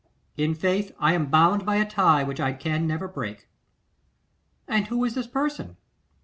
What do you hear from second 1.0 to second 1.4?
am